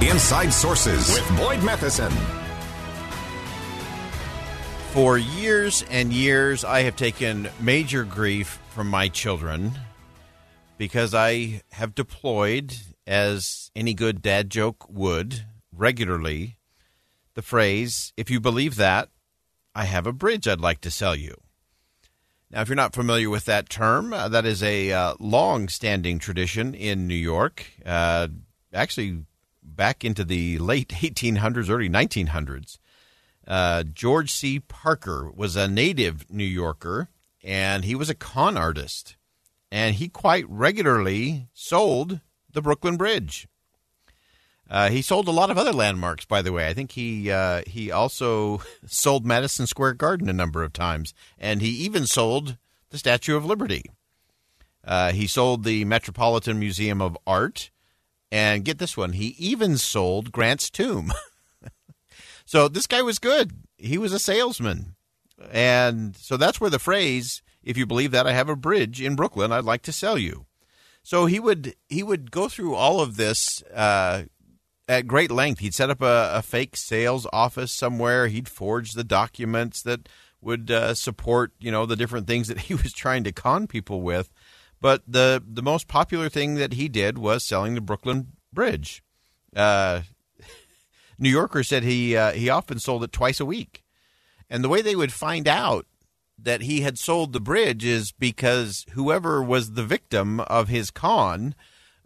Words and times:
Inside 0.00 0.50
Sources 0.52 1.08
with 1.08 1.36
Boyd 1.36 1.60
Matheson. 1.64 2.12
For 4.92 5.18
years 5.18 5.84
and 5.90 6.12
years, 6.12 6.64
I 6.64 6.82
have 6.82 6.94
taken 6.94 7.48
major 7.58 8.04
grief 8.04 8.60
from 8.70 8.86
my 8.86 9.08
children 9.08 9.72
because 10.76 11.14
I 11.14 11.62
have 11.72 11.96
deployed, 11.96 12.76
as 13.08 13.72
any 13.74 13.92
good 13.92 14.22
dad 14.22 14.50
joke 14.50 14.86
would, 14.88 15.44
regularly 15.72 16.58
the 17.34 17.42
phrase, 17.42 18.12
if 18.16 18.30
you 18.30 18.38
believe 18.38 18.76
that, 18.76 19.08
I 19.74 19.84
have 19.84 20.06
a 20.06 20.12
bridge 20.12 20.46
I'd 20.46 20.60
like 20.60 20.80
to 20.82 20.92
sell 20.92 21.16
you. 21.16 21.40
Now, 22.52 22.60
if 22.60 22.68
you're 22.68 22.76
not 22.76 22.94
familiar 22.94 23.30
with 23.30 23.46
that 23.46 23.68
term, 23.68 24.12
uh, 24.12 24.28
that 24.28 24.46
is 24.46 24.62
a 24.62 24.92
uh, 24.92 25.14
long 25.18 25.68
standing 25.68 26.20
tradition 26.20 26.72
in 26.72 27.08
New 27.08 27.16
York. 27.16 27.66
Uh, 27.84 28.28
actually, 28.72 29.24
back 29.78 30.04
into 30.04 30.24
the 30.24 30.58
late 30.58 30.88
1800s, 30.90 31.70
early 31.70 31.88
1900s. 31.88 32.78
Uh, 33.46 33.82
George 33.82 34.30
C. 34.30 34.60
Parker 34.60 35.30
was 35.34 35.56
a 35.56 35.66
native 35.66 36.30
New 36.30 36.44
Yorker, 36.44 37.08
and 37.42 37.86
he 37.86 37.94
was 37.94 38.10
a 38.10 38.14
con 38.14 38.58
artist. 38.58 39.16
And 39.72 39.94
he 39.94 40.08
quite 40.08 40.44
regularly 40.48 41.48
sold 41.54 42.20
the 42.52 42.60
Brooklyn 42.60 42.98
Bridge. 42.98 43.48
Uh, 44.68 44.90
he 44.90 45.00
sold 45.00 45.28
a 45.28 45.32
lot 45.32 45.50
of 45.50 45.56
other 45.56 45.72
landmarks, 45.72 46.26
by 46.26 46.42
the 46.42 46.52
way. 46.52 46.68
I 46.68 46.74
think 46.74 46.92
he 46.92 47.30
uh, 47.30 47.62
he 47.66 47.90
also 47.90 48.60
sold 48.86 49.24
Madison 49.24 49.66
Square 49.66 49.94
Garden 49.94 50.28
a 50.28 50.34
number 50.34 50.62
of 50.62 50.74
times, 50.74 51.14
and 51.38 51.62
he 51.62 51.70
even 51.70 52.06
sold 52.06 52.58
the 52.90 52.98
Statue 52.98 53.36
of 53.36 53.46
Liberty. 53.46 53.84
Uh, 54.84 55.12
he 55.12 55.26
sold 55.26 55.64
the 55.64 55.86
Metropolitan 55.86 56.58
Museum 56.58 57.00
of 57.00 57.16
Art, 57.26 57.70
and 58.30 58.64
get 58.64 58.78
this 58.78 58.96
one, 58.96 59.12
he 59.12 59.34
even 59.38 59.78
sold 59.78 60.32
Grant's 60.32 60.70
tomb. 60.70 61.12
so 62.44 62.68
this 62.68 62.86
guy 62.86 63.02
was 63.02 63.18
good. 63.18 63.52
He 63.76 63.98
was 63.98 64.12
a 64.12 64.18
salesman, 64.18 64.96
and 65.50 66.16
so 66.16 66.36
that's 66.36 66.60
where 66.60 66.70
the 66.70 66.78
phrase 66.78 67.42
"If 67.62 67.76
you 67.76 67.86
believe 67.86 68.10
that, 68.10 68.26
I 68.26 68.32
have 68.32 68.48
a 68.48 68.56
bridge 68.56 69.00
in 69.00 69.16
Brooklyn 69.16 69.52
I'd 69.52 69.64
like 69.64 69.82
to 69.82 69.92
sell 69.92 70.18
you." 70.18 70.46
So 71.02 71.26
he 71.26 71.40
would 71.40 71.74
he 71.88 72.02
would 72.02 72.30
go 72.30 72.48
through 72.48 72.74
all 72.74 73.00
of 73.00 73.16
this 73.16 73.62
uh, 73.74 74.24
at 74.88 75.06
great 75.06 75.30
length. 75.30 75.60
He'd 75.60 75.74
set 75.74 75.90
up 75.90 76.02
a, 76.02 76.32
a, 76.34 76.42
fake 76.42 76.76
sales 76.76 77.26
office 77.32 77.72
somewhere. 77.72 78.26
He'd 78.26 78.48
forge 78.48 78.92
the 78.92 79.04
documents 79.04 79.82
that 79.82 80.08
would 80.40 80.70
uh, 80.70 80.94
support, 80.94 81.52
you 81.58 81.70
know, 81.70 81.86
the 81.86 81.96
different 81.96 82.26
things 82.26 82.48
that 82.48 82.58
he 82.68 82.74
was 82.74 82.92
trying 82.92 83.24
to 83.24 83.32
con 83.32 83.66
people 83.66 84.02
with. 84.02 84.30
But 84.80 85.02
the 85.06 85.42
the 85.46 85.62
most 85.62 85.88
popular 85.88 86.28
thing 86.28 86.54
that 86.56 86.74
he 86.74 86.88
did 86.88 87.18
was 87.18 87.44
selling 87.44 87.74
the 87.74 87.80
Brooklyn 87.80 88.28
Bridge. 88.52 89.02
Uh, 89.54 90.02
New 91.18 91.30
Yorker 91.30 91.62
said 91.62 91.82
he 91.82 92.16
uh, 92.16 92.32
he 92.32 92.48
often 92.48 92.78
sold 92.78 93.04
it 93.04 93.12
twice 93.12 93.40
a 93.40 93.44
week, 93.44 93.82
and 94.48 94.62
the 94.62 94.68
way 94.68 94.82
they 94.82 94.96
would 94.96 95.12
find 95.12 95.48
out 95.48 95.86
that 96.38 96.62
he 96.62 96.82
had 96.82 96.98
sold 96.98 97.32
the 97.32 97.40
bridge 97.40 97.84
is 97.84 98.12
because 98.12 98.86
whoever 98.92 99.42
was 99.42 99.72
the 99.72 99.84
victim 99.84 100.40
of 100.40 100.68
his 100.68 100.90
con 100.90 101.54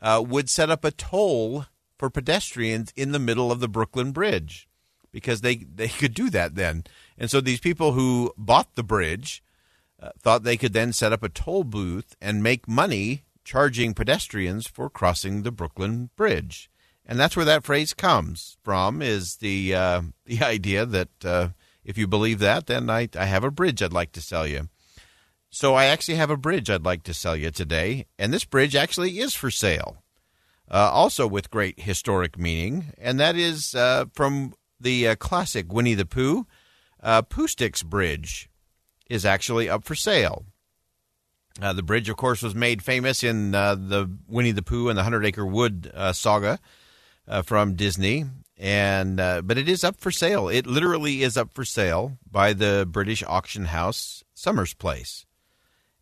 uh, 0.01 0.25
would 0.27 0.49
set 0.49 0.71
up 0.71 0.85
a 0.85 0.91
toll 0.91 1.67
for 1.99 2.09
pedestrians 2.09 2.93
in 2.97 3.13
the 3.13 3.19
middle 3.19 3.53
of 3.53 3.61
the 3.61 3.69
Brooklyn 3.69 4.11
Bridge 4.11 4.69
because 5.13 5.43
they, 5.43 5.57
they 5.57 5.89
could 6.01 6.15
do 6.15 6.31
that 6.31 6.55
then. 6.55 6.85
And 7.19 7.31
so 7.31 7.41
these 7.41 7.61
people 7.61 7.93
who 7.93 8.33
bought 8.37 8.75
the 8.75 8.83
bridge 8.83 9.43
uh, 10.03 10.11
thought 10.19 10.43
they 10.43 10.57
could 10.57 10.73
then 10.73 10.93
set 10.93 11.13
up 11.13 11.23
a 11.23 11.29
toll 11.29 11.65
booth 11.65 12.17
and 12.21 12.43
make 12.43 12.67
money 12.67 13.23
charging 13.45 13.95
pedestrians 13.95 14.67
for 14.67 14.91
crossing 14.91 15.43
the 15.43 15.53
Brooklyn 15.53 16.11
Bridge. 16.17 16.71
And 17.07 17.19
that's 17.19 17.37
where 17.37 17.45
that 17.45 17.65
phrase 17.65 17.95
comes 17.95 18.57
from 18.63 19.03
is 19.03 19.37
the 19.37 19.75
uh, 19.75 20.03
the 20.27 20.43
idea 20.43 20.85
that 20.87 21.25
uh, 21.25 21.49
if 21.85 21.97
you 21.97 22.07
believe 22.07 22.39
that, 22.41 22.67
then 22.67 22.91
I, 22.91 23.09
I 23.17 23.27
have 23.27 23.45
a 23.45 23.51
bridge 23.51 23.83
I'd 23.83 23.93
like 23.93 24.13
to 24.13 24.21
sell 24.21 24.47
you. 24.47 24.69
So 25.51 25.75
I 25.75 25.87
actually 25.87 26.15
have 26.15 26.31
a 26.31 26.37
bridge 26.37 26.71
I'd 26.71 26.85
like 26.85 27.03
to 27.05 27.15
sell 27.15 27.37
you 27.37 27.51
today, 27.51 28.07
and 28.19 28.33
this 28.33 28.45
bridge 28.45 28.75
actually 28.75 29.19
is 29.19 29.35
for 29.35 29.51
sale 29.51 30.03
uh, 30.71 30.91
also 30.91 31.27
with 31.27 31.51
great 31.51 31.81
historic 31.81 32.39
meaning, 32.39 32.93
and 32.99 33.21
that 33.21 33.37
is 33.37 33.75
uh, 33.75 34.07
from 34.15 34.55
the 34.81 35.09
uh, 35.09 35.15
classic 35.17 35.73
Winnie 35.73 35.95
the 35.95 36.07
Pooh. 36.07 36.47
Pooh 37.29 37.49
Sticks 37.49 37.83
Bridge 37.83 38.49
is 39.13 39.27
actually 39.27 39.69
up 39.69 39.85
for 39.85 39.95
sale. 39.95 40.45
Uh, 41.61 41.73
the 41.73 41.83
bridge, 41.83 42.09
of 42.09 42.17
course, 42.17 42.43
was 42.43 42.55
made 42.55 42.83
famous 42.83 43.23
in 43.23 43.55
uh, 43.55 43.75
the 43.75 44.11
Winnie 44.27 44.53
the 44.53 44.63
Pooh 44.63 44.89
and 44.89 44.97
the 44.97 45.03
Hundred 45.03 45.27
Acre 45.27 45.45
Wood 45.45 45.93
saga 46.13 46.59
from 47.45 47.75
Disney, 47.75 48.25
and 48.57 49.17
but 49.17 49.59
it 49.59 49.69
is 49.69 49.85
up 49.85 50.01
for 50.01 50.11
sale. 50.11 50.49
It 50.49 50.67
literally 50.67 51.23
is 51.23 51.37
up 51.37 51.53
for 51.53 51.65
sale 51.65 52.17
by 52.31 52.55
the 52.55 52.89
British 52.91 53.23
auction 53.25 53.67
house 53.67 54.25
Summers 54.33 54.73
Place. 54.73 55.27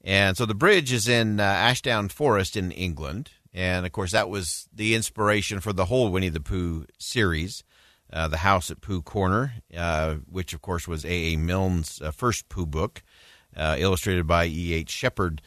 And 0.02 0.36
so 0.36 0.46
the 0.46 0.54
bridge 0.54 0.92
is 0.92 1.08
in 1.08 1.40
Ashdown 1.40 2.08
Forest 2.08 2.56
in 2.56 2.70
England. 2.70 3.30
And 3.52 3.84
of 3.84 3.92
course, 3.92 4.12
that 4.12 4.30
was 4.30 4.68
the 4.72 4.94
inspiration 4.94 5.60
for 5.60 5.72
the 5.72 5.86
whole 5.86 6.10
Winnie 6.10 6.28
the 6.28 6.40
Pooh 6.40 6.86
series. 6.98 7.64
Uh, 8.12 8.26
the 8.28 8.38
House 8.38 8.70
at 8.70 8.80
Pooh 8.80 9.02
Corner, 9.02 9.52
uh, 9.76 10.16
which 10.28 10.52
of 10.52 10.60
course 10.60 10.88
was 10.88 11.04
A. 11.04 11.08
A. 11.08 11.36
Milne's 11.36 12.02
uh, 12.02 12.10
first 12.10 12.48
Pooh 12.48 12.66
book, 12.66 13.02
uh, 13.56 13.76
illustrated 13.78 14.26
by 14.26 14.46
E. 14.46 14.72
H. 14.74 14.90
Shepard. 14.90 15.40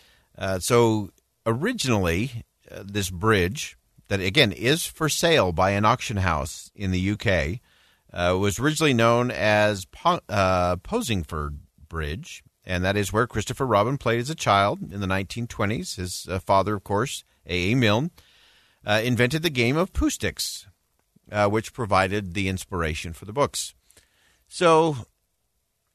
So 0.60 1.10
originally, 1.46 2.44
this 2.72 3.10
bridge 3.10 3.78
that 4.08 4.22
again 4.22 4.52
is 4.52 4.86
for 4.86 5.10
sale 5.10 5.52
by 5.52 5.72
an 5.72 5.86
auction 5.86 6.18
house 6.18 6.72
in 6.74 6.92
the 6.92 7.12
UK 7.12 7.60
was 8.40 8.60
originally 8.60 8.94
known 8.94 9.30
as 9.30 9.86
po- 9.86 10.22
Posingford 10.30 11.58
Bridge, 11.90 12.44
and 12.66 12.84
that 12.84 12.96
is 12.96 13.12
where 13.12 13.28
Christopher 13.28 13.66
Robin 13.66 13.98
played 13.98 14.22
as 14.22 14.30
a 14.30 14.36
child 14.36 14.82
in 14.92 15.02
the 15.02 15.08
1920s. 15.08 15.98
His 15.98 16.28
father, 16.46 16.76
of 16.76 16.84
course, 16.84 17.26
a. 17.46 17.72
A. 17.72 17.76
Milne, 17.76 18.12
uh, 18.86 19.02
invented 19.04 19.44
the 19.44 19.50
game 19.50 19.78
of 19.78 19.94
Pooh 19.94 20.10
Sticks, 20.10 20.68
uh, 21.32 21.48
which 21.50 21.74
provided 21.74 22.34
the 22.34 22.48
inspiration 22.48 23.14
for 23.14 23.26
the 23.26 23.34
books. 23.34 23.74
So, 24.48 24.98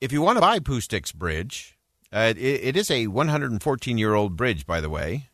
if 0.00 0.12
you 0.12 0.22
want 0.22 0.36
to 0.36 0.40
buy 0.40 0.58
Pooh 0.58 0.80
Bridge, 1.14 1.78
uh, 2.12 2.32
it, 2.36 2.38
it 2.38 2.76
is 2.76 2.90
a 2.90 3.06
114 3.06 3.98
year 3.98 4.14
old 4.14 4.36
bridge, 4.36 4.66
by 4.66 4.80
the 4.80 4.90
way, 4.90 5.28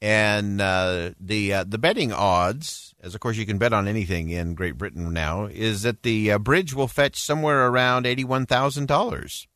and 0.00 0.60
uh, 0.60 1.10
the 1.20 1.52
uh, 1.52 1.64
the 1.64 1.78
betting 1.78 2.12
odds, 2.12 2.94
as 3.00 3.14
of 3.14 3.20
course 3.20 3.36
you 3.36 3.46
can 3.46 3.58
bet 3.58 3.72
on 3.72 3.86
anything 3.86 4.30
in 4.30 4.54
Great 4.54 4.76
Britain 4.76 5.12
now, 5.12 5.46
is 5.46 5.82
that 5.82 6.02
the 6.02 6.32
uh, 6.32 6.38
bridge 6.38 6.74
will 6.74 6.88
fetch 6.88 7.20
somewhere 7.20 7.68
around 7.68 8.06
eighty 8.06 8.24
one 8.24 8.46
thousand 8.46 8.86
dollars. 8.86 9.46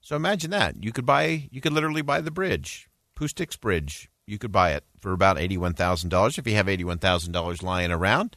So 0.00 0.16
imagine 0.16 0.50
that 0.52 0.82
you 0.82 0.92
could 0.92 1.04
buy 1.04 1.48
you 1.50 1.60
could 1.60 1.72
literally 1.72 2.02
buy 2.02 2.20
the 2.20 2.30
bridge, 2.30 2.88
Pooh 3.18 3.26
Bridge, 3.60 4.08
you 4.28 4.38
could 4.38 4.52
buy 4.52 4.72
it 4.72 4.84
for 5.00 5.12
about 5.12 5.38
$81,000 5.38 6.38
if 6.38 6.46
you 6.46 6.54
have 6.54 6.66
$81,000 6.66 7.62
lying 7.62 7.90
around. 7.90 8.36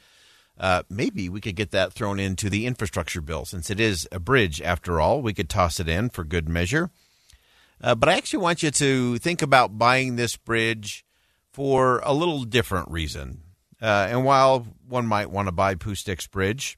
Uh, 0.57 0.83
maybe 0.89 1.27
we 1.29 1.41
could 1.41 1.55
get 1.55 1.71
that 1.71 1.93
thrown 1.93 2.19
into 2.19 2.49
the 2.49 2.65
infrastructure 2.65 3.21
bill 3.21 3.45
since 3.45 3.69
it 3.69 3.79
is 3.79 4.07
a 4.11 4.19
bridge 4.19 4.61
after 4.61 5.01
all. 5.01 5.21
We 5.21 5.33
could 5.33 5.49
toss 5.49 5.79
it 5.79 5.89
in 5.89 6.09
for 6.09 6.23
good 6.23 6.47
measure. 6.47 6.91
Uh, 7.81 7.95
but 7.95 8.09
I 8.09 8.13
actually 8.13 8.43
want 8.43 8.61
you 8.61 8.69
to 8.69 9.17
think 9.17 9.41
about 9.41 9.77
buying 9.77 10.15
this 10.15 10.37
bridge 10.37 11.03
for 11.51 11.99
a 12.03 12.13
little 12.13 12.43
different 12.43 12.89
reason. 12.91 13.41
Uh, 13.81 14.07
and 14.09 14.23
while 14.23 14.67
one 14.87 15.07
might 15.07 15.31
want 15.31 15.47
to 15.47 15.51
buy 15.51 15.75
Sticks 15.95 16.27
Bridge, 16.27 16.77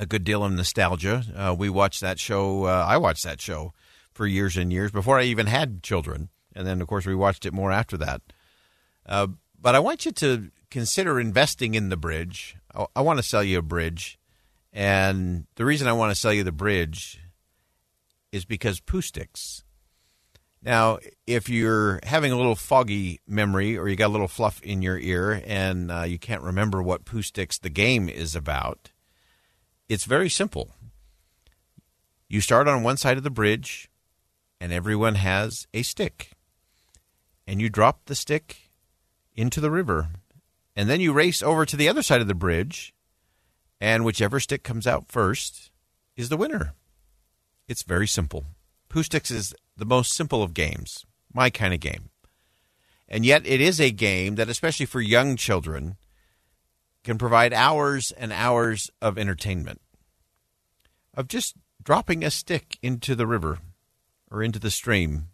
a 0.00 0.06
good 0.06 0.24
deal 0.24 0.42
of 0.42 0.52
nostalgia. 0.52 1.22
Uh, 1.36 1.54
we 1.56 1.70
watched 1.70 2.00
that 2.00 2.18
show. 2.18 2.64
Uh, 2.64 2.84
I 2.88 2.96
watched 2.96 3.22
that 3.22 3.40
show 3.40 3.72
for 4.12 4.26
years 4.26 4.56
and 4.56 4.72
years 4.72 4.90
before 4.90 5.20
I 5.20 5.24
even 5.24 5.46
had 5.46 5.84
children 5.84 6.30
and 6.54 6.66
then 6.66 6.80
of 6.80 6.88
course 6.88 7.06
we 7.06 7.14
watched 7.14 7.46
it 7.46 7.52
more 7.52 7.72
after 7.72 7.96
that. 7.98 8.22
Uh, 9.06 9.28
but 9.60 9.74
I 9.74 9.80
want 9.80 10.06
you 10.06 10.12
to 10.12 10.50
consider 10.70 11.20
investing 11.20 11.74
in 11.74 11.88
the 11.88 11.96
bridge. 11.96 12.56
I, 12.74 12.86
I 12.96 13.00
want 13.02 13.18
to 13.18 13.22
sell 13.22 13.42
you 13.42 13.58
a 13.58 13.62
bridge, 13.62 14.18
and 14.72 15.46
the 15.56 15.64
reason 15.64 15.88
I 15.88 15.92
want 15.92 16.10
to 16.10 16.20
sell 16.20 16.32
you 16.32 16.44
the 16.44 16.52
bridge 16.52 17.20
is 18.32 18.44
because 18.44 18.80
Pooh 18.80 19.02
Sticks. 19.02 19.64
Now, 20.62 20.98
if 21.26 21.48
you're 21.48 22.00
having 22.04 22.32
a 22.32 22.36
little 22.36 22.54
foggy 22.54 23.20
memory 23.26 23.76
or 23.76 23.86
you 23.86 23.96
got 23.96 24.06
a 24.06 24.16
little 24.16 24.28
fluff 24.28 24.62
in 24.62 24.80
your 24.80 24.98
ear 24.98 25.42
and 25.46 25.92
uh, 25.92 26.02
you 26.02 26.18
can't 26.18 26.42
remember 26.42 26.82
what 26.82 27.04
Pooh 27.04 27.22
Sticks 27.22 27.58
the 27.58 27.68
game 27.68 28.08
is 28.08 28.34
about, 28.34 28.90
it's 29.88 30.04
very 30.04 30.30
simple. 30.30 30.70
You 32.28 32.40
start 32.40 32.66
on 32.66 32.82
one 32.82 32.96
side 32.96 33.18
of 33.18 33.22
the 33.22 33.30
bridge, 33.30 33.90
and 34.60 34.72
everyone 34.72 35.16
has 35.16 35.66
a 35.74 35.82
stick 35.82 36.30
and 37.46 37.60
you 37.60 37.68
drop 37.68 38.06
the 38.06 38.14
stick 38.14 38.70
into 39.34 39.60
the 39.60 39.70
river. 39.70 40.08
And 40.76 40.88
then 40.88 41.00
you 41.00 41.12
race 41.12 41.42
over 41.42 41.64
to 41.64 41.76
the 41.76 41.88
other 41.88 42.02
side 42.02 42.20
of 42.20 42.26
the 42.26 42.34
bridge, 42.34 42.94
and 43.80 44.04
whichever 44.04 44.40
stick 44.40 44.62
comes 44.62 44.86
out 44.86 45.10
first 45.10 45.70
is 46.16 46.28
the 46.28 46.36
winner. 46.36 46.74
It's 47.68 47.82
very 47.82 48.06
simple. 48.06 48.44
Pooh 48.88 49.02
Sticks 49.02 49.30
is 49.30 49.54
the 49.76 49.84
most 49.84 50.12
simple 50.12 50.42
of 50.42 50.54
games, 50.54 51.04
my 51.32 51.50
kind 51.50 51.72
of 51.72 51.80
game. 51.80 52.10
And 53.08 53.24
yet, 53.24 53.46
it 53.46 53.60
is 53.60 53.80
a 53.80 53.90
game 53.90 54.36
that, 54.36 54.48
especially 54.48 54.86
for 54.86 55.00
young 55.00 55.36
children, 55.36 55.96
can 57.04 57.18
provide 57.18 57.52
hours 57.52 58.12
and 58.12 58.32
hours 58.32 58.90
of 59.00 59.18
entertainment 59.18 59.80
of 61.16 61.28
just 61.28 61.54
dropping 61.82 62.24
a 62.24 62.30
stick 62.30 62.78
into 62.82 63.14
the 63.14 63.26
river 63.26 63.58
or 64.30 64.42
into 64.42 64.58
the 64.58 64.70
stream 64.70 65.28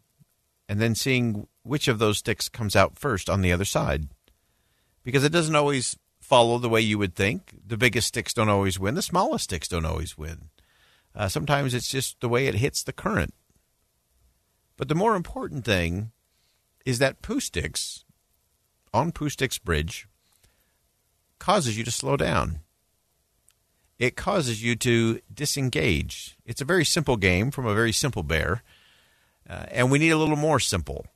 and 0.69 0.81
then 0.81 0.95
seeing 0.95 1.47
which 1.63 1.89
of 1.89 1.99
those 1.99 2.19
sticks 2.19 2.49
comes 2.49 2.77
out 2.77 2.99
first 2.99 3.31
on 3.31 3.41
the 3.41 3.53
other 3.53 3.65
side. 3.65 4.09
Because 5.03 5.25
it 5.25 5.33
doesn't 5.33 5.57
always 5.57 5.97
follow 6.21 6.59
the 6.59 6.69
way 6.69 6.81
you 6.81 6.99
would 6.99 7.15
think. 7.15 7.55
The 7.67 7.77
biggest 7.77 8.09
sticks 8.09 8.35
don't 8.35 8.49
always 8.49 8.79
win, 8.79 8.95
the 8.95 9.03
smallest 9.03 9.45
sticks 9.45 9.69
don't 9.69 9.87
always 9.87 10.17
win. 10.17 10.51
Uh, 11.15 11.29
sometimes 11.29 11.75
it's 11.75 11.91
just 11.91 12.21
the 12.21 12.29
way 12.29 12.47
it 12.47 12.57
hits 12.57 12.83
the 12.83 12.93
current. 12.93 13.35
But 14.77 14.89
the 14.89 14.95
more 14.95 15.17
important 15.17 15.65
thing 15.65 16.13
is 16.87 16.99
that 16.99 17.21
Pooh 17.21 17.41
Sticks 17.41 18.05
on 18.95 19.13
Pooh 19.13 19.29
Sticks 19.29 19.59
Bridge 19.59 20.07
causes 21.39 21.77
you 21.77 21.85
to 21.85 21.91
slow 21.91 22.17
down. 22.17 22.61
It 23.99 24.17
causes 24.17 24.63
you 24.63 24.77
to 24.77 25.21
disengage. 25.33 26.39
It's 26.47 26.63
a 26.63 26.65
very 26.65 26.85
simple 26.85 27.17
game 27.17 27.51
from 27.51 27.67
a 27.67 27.75
very 27.75 27.93
simple 27.93 28.23
bear, 28.23 28.63
uh, 29.49 29.67
and 29.71 29.91
we 29.91 29.99
need 29.99 30.11
a 30.11 30.17
little 30.17 30.37
more 30.37 30.61
simple 30.61 31.07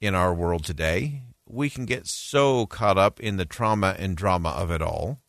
in 0.00 0.14
our 0.14 0.34
world 0.34 0.64
today. 0.64 1.22
We 1.48 1.70
can 1.70 1.86
get 1.86 2.06
so 2.06 2.66
caught 2.66 2.98
up 2.98 3.20
in 3.20 3.36
the 3.36 3.44
trauma 3.44 3.96
and 3.98 4.16
drama 4.16 4.50
of 4.50 4.70
it 4.70 4.82
all. 4.82 5.20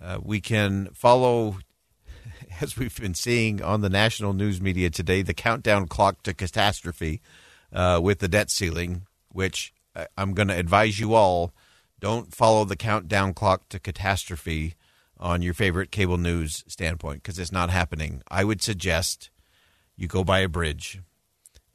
Uh, 0.00 0.18
we 0.22 0.40
can 0.40 0.88
follow, 0.92 1.58
as 2.60 2.76
we've 2.76 2.98
been 3.00 3.14
seeing 3.14 3.62
on 3.62 3.80
the 3.80 3.88
national 3.88 4.32
news 4.32 4.60
media 4.60 4.90
today, 4.90 5.22
the 5.22 5.34
countdown 5.34 5.86
clock 5.86 6.22
to 6.24 6.34
catastrophe 6.34 7.20
uh, 7.72 8.00
with 8.02 8.18
the 8.18 8.28
debt 8.28 8.50
ceiling, 8.50 9.06
which 9.30 9.72
uh, 9.94 10.06
I'm 10.16 10.34
going 10.34 10.48
to 10.48 10.56
advise 10.56 10.98
you 10.98 11.14
all 11.14 11.52
don't 12.00 12.34
follow 12.34 12.64
the 12.64 12.76
countdown 12.76 13.34
clock 13.34 13.68
to 13.70 13.78
catastrophe 13.78 14.74
on 15.18 15.42
your 15.42 15.54
favorite 15.54 15.90
cable 15.90 16.16
news 16.16 16.64
standpoint 16.68 17.22
because 17.22 17.38
it's 17.38 17.52
not 17.52 17.70
happening. 17.70 18.22
I 18.30 18.44
would 18.44 18.62
suggest 18.62 19.30
you 19.96 20.06
go 20.06 20.22
buy 20.22 20.40
a 20.40 20.48
bridge 20.48 21.00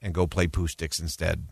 and 0.02 0.14
go 0.14 0.28
play 0.28 0.48
Pooh 0.48 0.68
Sticks 0.68 1.00
instead. 1.00 1.48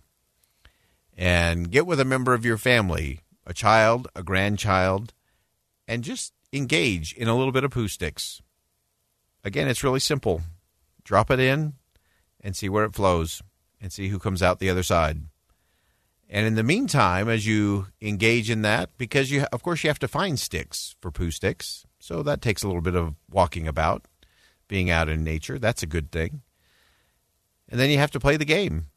And 1.18 1.70
get 1.70 1.86
with 1.86 2.00
a 2.00 2.06
member 2.06 2.34
of 2.34 2.46
your 2.46 2.58
family, 2.58 3.20
a 3.46 3.54
child, 3.54 4.08
a 4.16 4.24
grandchild, 4.24 5.14
and 5.88 6.04
just 6.04 6.34
engage 6.54 7.14
in 7.14 7.28
a 7.28 7.36
little 7.36 7.52
bit 7.52 7.64
of 7.64 7.72
Pooh 7.72 7.88
Sticks. 7.88 8.42
Again, 9.44 9.68
it's 9.68 9.84
really 9.84 10.00
simple. 10.00 10.42
Drop 11.04 11.32
it 11.32 11.40
in 11.40 11.74
and 12.42 12.56
see 12.56 12.70
where 12.70 12.86
it 12.86 12.96
flows 12.96 13.42
and 13.80 13.92
see 13.92 14.10
who 14.10 14.20
comes 14.20 14.42
out 14.42 14.60
the 14.60 14.70
other 14.70 14.84
side. 14.84 15.22
And 16.30 16.48
in 16.48 16.56
the 16.56 16.64
meantime, 16.64 17.28
as 17.28 17.46
you 17.46 17.88
engage 18.02 18.50
in 18.50 18.62
that, 18.62 18.98
because 18.98 19.32
you, 19.32 19.46
of 19.52 19.64
course, 19.64 19.84
you 19.84 19.90
have 19.90 20.00
to 20.00 20.08
find 20.08 20.40
sticks 20.40 20.96
for 21.02 21.12
Pooh 21.12 21.32
Sticks, 21.32 21.86
so 22.00 22.24
that 22.24 22.42
takes 22.42 22.64
a 22.64 22.68
little 22.68 22.82
bit 22.82 22.96
of 22.96 23.16
walking 23.30 23.68
about, 23.68 24.06
being 24.70 24.90
out 24.90 25.10
in 25.10 25.26
nature. 25.26 25.60
That's 25.60 25.84
a 25.84 25.88
good 25.88 26.10
thing. 26.10 26.42
And 27.68 27.80
then 27.80 27.90
you 27.90 27.98
have 27.98 28.12
to 28.12 28.20
play 28.20 28.38
the 28.38 28.46
game. 28.46 28.88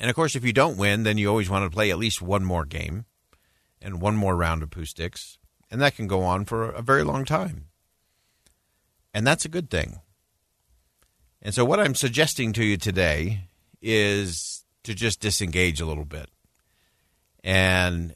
And 0.00 0.08
of 0.08 0.16
course, 0.16 0.34
if 0.34 0.44
you 0.44 0.54
don't 0.54 0.78
win, 0.78 1.02
then 1.02 1.18
you 1.18 1.28
always 1.28 1.50
want 1.50 1.70
to 1.70 1.74
play 1.74 1.90
at 1.90 1.98
least 1.98 2.22
one 2.22 2.42
more 2.42 2.64
game 2.64 3.04
and 3.82 4.00
one 4.00 4.16
more 4.16 4.34
round 4.34 4.62
of 4.62 4.70
Pooh 4.70 4.86
Sticks. 4.86 5.38
And 5.70 5.80
that 5.82 5.94
can 5.94 6.06
go 6.06 6.22
on 6.22 6.46
for 6.46 6.70
a 6.70 6.80
very 6.80 7.04
long 7.04 7.26
time. 7.26 7.66
And 9.12 9.26
that's 9.26 9.44
a 9.44 9.50
good 9.50 9.68
thing. 9.68 10.00
And 11.42 11.54
so, 11.54 11.64
what 11.64 11.80
I'm 11.80 11.94
suggesting 11.94 12.52
to 12.54 12.64
you 12.64 12.76
today 12.76 13.44
is 13.82 14.64
to 14.84 14.94
just 14.94 15.20
disengage 15.20 15.80
a 15.80 15.86
little 15.86 16.04
bit 16.04 16.28
and 17.44 18.14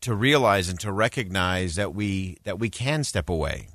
to 0.00 0.14
realize 0.14 0.68
and 0.68 0.80
to 0.80 0.92
recognize 0.92 1.74
that 1.76 1.94
we 1.94 2.38
that 2.44 2.58
we 2.58 2.70
can 2.70 3.04
step 3.04 3.28
away 3.28 3.68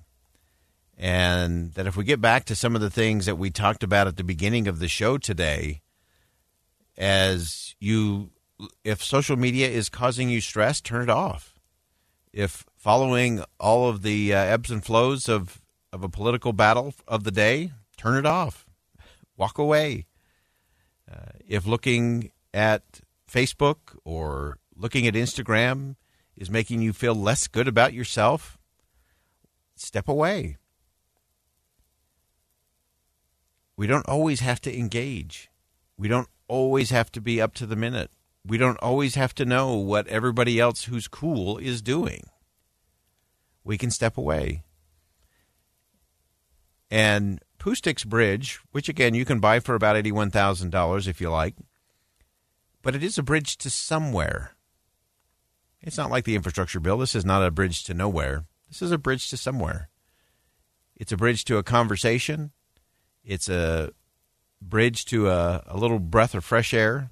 and 0.97 1.73
that 1.73 1.87
if 1.87 1.97
we 1.97 2.03
get 2.03 2.21
back 2.21 2.45
to 2.45 2.55
some 2.55 2.75
of 2.75 2.81
the 2.81 2.91
things 2.91 3.25
that 3.25 3.37
we 3.37 3.49
talked 3.49 3.83
about 3.83 4.07
at 4.07 4.17
the 4.17 4.23
beginning 4.23 4.67
of 4.67 4.77
the 4.77 4.87
show 4.87 5.17
today 5.17 5.81
as 7.01 7.75
you 7.79 8.29
if 8.83 9.03
social 9.03 9.35
media 9.35 9.67
is 9.67 9.89
causing 9.89 10.29
you 10.29 10.39
stress 10.39 10.79
turn 10.79 11.01
it 11.01 11.09
off 11.09 11.59
if 12.31 12.63
following 12.77 13.43
all 13.59 13.89
of 13.89 14.03
the 14.03 14.33
uh, 14.33 14.37
ebbs 14.37 14.69
and 14.69 14.85
flows 14.85 15.27
of 15.27 15.61
of 15.91 16.03
a 16.03 16.09
political 16.09 16.53
battle 16.53 16.93
of 17.07 17.23
the 17.23 17.31
day 17.31 17.71
turn 17.97 18.15
it 18.15 18.25
off 18.25 18.67
walk 19.35 19.57
away 19.57 20.05
uh, 21.11 21.31
if 21.47 21.65
looking 21.65 22.31
at 22.53 23.01
Facebook 23.29 23.97
or 24.05 24.59
looking 24.75 25.07
at 25.07 25.13
Instagram 25.13 25.95
is 26.35 26.49
making 26.49 26.81
you 26.81 26.93
feel 26.93 27.15
less 27.15 27.47
good 27.47 27.67
about 27.67 27.93
yourself, 27.93 28.57
step 29.75 30.07
away. 30.07 30.57
We 33.75 33.87
don't 33.87 34.07
always 34.07 34.41
have 34.41 34.61
to 34.61 34.77
engage. 34.77 35.49
We 35.97 36.07
don't 36.07 36.27
always 36.51 36.89
have 36.89 37.09
to 37.13 37.21
be 37.21 37.41
up 37.41 37.53
to 37.53 37.65
the 37.65 37.77
minute. 37.77 38.11
We 38.45 38.57
don't 38.57 38.77
always 38.79 39.15
have 39.15 39.33
to 39.35 39.45
know 39.45 39.75
what 39.75 40.05
everybody 40.07 40.59
else 40.59 40.83
who's 40.83 41.07
cool 41.07 41.57
is 41.57 41.81
doing. 41.81 42.23
We 43.63 43.77
can 43.77 43.89
step 43.89 44.17
away. 44.17 44.63
And 46.89 47.39
Sticks 47.73 48.03
Bridge, 48.03 48.59
which 48.71 48.89
again 48.89 49.13
you 49.13 49.23
can 49.23 49.39
buy 49.39 49.61
for 49.61 49.75
about 49.75 49.95
$81,000 49.95 51.07
if 51.07 51.21
you 51.21 51.29
like, 51.29 51.55
but 52.81 52.95
it 52.95 53.03
is 53.03 53.17
a 53.17 53.23
bridge 53.23 53.57
to 53.59 53.69
somewhere. 53.69 54.55
It's 55.79 55.97
not 55.97 56.11
like 56.11 56.25
the 56.25 56.35
infrastructure 56.35 56.81
bill. 56.81 56.97
This 56.97 57.15
is 57.15 57.23
not 57.23 57.45
a 57.45 57.51
bridge 57.51 57.85
to 57.85 57.93
nowhere. 57.93 58.43
This 58.67 58.81
is 58.81 58.91
a 58.91 58.97
bridge 58.97 59.29
to 59.29 59.37
somewhere. 59.37 59.87
It's 60.97 61.13
a 61.13 61.17
bridge 61.17 61.45
to 61.45 61.57
a 61.57 61.63
conversation. 61.63 62.51
It's 63.23 63.47
a 63.47 63.91
bridge 64.61 65.05
to 65.05 65.29
a, 65.29 65.63
a 65.65 65.77
little 65.77 65.99
breath 65.99 66.35
of 66.35 66.45
fresh 66.45 66.73
air. 66.73 67.11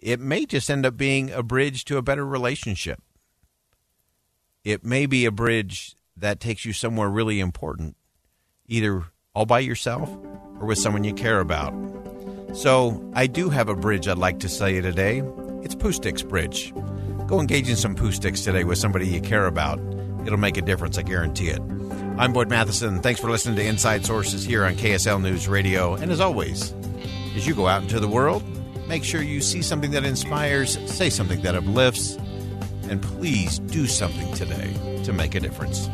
It 0.00 0.20
may 0.20 0.44
just 0.44 0.70
end 0.70 0.84
up 0.84 0.96
being 0.96 1.30
a 1.30 1.42
bridge 1.42 1.84
to 1.86 1.96
a 1.96 2.02
better 2.02 2.26
relationship. 2.26 3.00
It 4.64 4.84
may 4.84 5.06
be 5.06 5.24
a 5.24 5.30
bridge 5.30 5.94
that 6.16 6.40
takes 6.40 6.64
you 6.64 6.72
somewhere 6.72 7.08
really 7.08 7.40
important, 7.40 7.96
either 8.66 9.04
all 9.34 9.46
by 9.46 9.60
yourself 9.60 10.10
or 10.60 10.66
with 10.66 10.78
someone 10.78 11.04
you 11.04 11.14
care 11.14 11.40
about. 11.40 11.72
So, 12.52 13.10
I 13.14 13.26
do 13.26 13.50
have 13.50 13.68
a 13.68 13.76
bridge 13.76 14.08
I'd 14.08 14.18
like 14.18 14.40
to 14.40 14.48
sell 14.48 14.68
you 14.68 14.80
today. 14.80 15.22
It's 15.62 15.74
Pooh 15.74 15.92
Sticks 15.92 16.22
Bridge. 16.22 16.72
Go 17.26 17.40
engage 17.40 17.68
in 17.68 17.76
some 17.76 17.94
Pooh 17.94 18.12
Sticks 18.12 18.42
today 18.42 18.64
with 18.64 18.78
somebody 18.78 19.06
you 19.08 19.20
care 19.20 19.46
about. 19.46 19.78
It'll 20.24 20.38
make 20.38 20.56
a 20.56 20.62
difference, 20.62 20.96
I 20.96 21.02
guarantee 21.02 21.48
it. 21.48 21.60
I'm 22.18 22.32
Boyd 22.32 22.48
Matheson. 22.48 23.02
Thanks 23.02 23.20
for 23.20 23.30
listening 23.30 23.56
to 23.56 23.64
Inside 23.66 24.06
Sources 24.06 24.42
here 24.42 24.64
on 24.64 24.74
KSL 24.74 25.20
News 25.20 25.48
Radio. 25.48 25.96
And 25.96 26.10
as 26.10 26.18
always, 26.18 26.72
as 27.34 27.46
you 27.46 27.54
go 27.54 27.66
out 27.66 27.82
into 27.82 28.00
the 28.00 28.08
world, 28.08 28.42
make 28.88 29.04
sure 29.04 29.20
you 29.20 29.42
see 29.42 29.60
something 29.60 29.90
that 29.90 30.02
inspires, 30.02 30.78
say 30.90 31.10
something 31.10 31.42
that 31.42 31.54
uplifts, 31.54 32.14
and 32.88 33.02
please 33.02 33.58
do 33.58 33.86
something 33.86 34.32
today 34.32 35.02
to 35.04 35.12
make 35.12 35.34
a 35.34 35.40
difference. 35.40 35.90